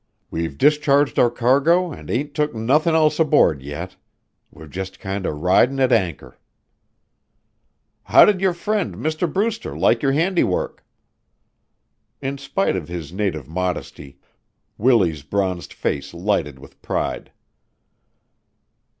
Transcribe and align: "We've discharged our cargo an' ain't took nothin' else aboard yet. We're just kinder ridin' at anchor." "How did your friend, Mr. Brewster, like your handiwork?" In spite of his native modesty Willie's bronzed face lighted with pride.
"We've 0.31 0.57
discharged 0.57 1.19
our 1.19 1.29
cargo 1.29 1.93
an' 1.93 2.09
ain't 2.09 2.33
took 2.33 2.55
nothin' 2.55 2.95
else 2.95 3.19
aboard 3.19 3.61
yet. 3.61 3.97
We're 4.49 4.65
just 4.65 4.99
kinder 4.99 5.35
ridin' 5.37 5.79
at 5.79 5.91
anchor." 5.91 6.39
"How 8.05 8.25
did 8.25 8.41
your 8.41 8.55
friend, 8.55 8.95
Mr. 8.95 9.31
Brewster, 9.31 9.77
like 9.77 10.01
your 10.01 10.13
handiwork?" 10.13 10.83
In 12.19 12.39
spite 12.39 12.75
of 12.75 12.87
his 12.87 13.13
native 13.13 13.47
modesty 13.47 14.17
Willie's 14.75 15.21
bronzed 15.21 15.71
face 15.71 16.15
lighted 16.15 16.57
with 16.57 16.81
pride. 16.81 17.31